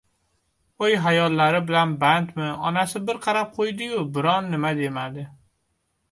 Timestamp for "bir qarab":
3.09-3.51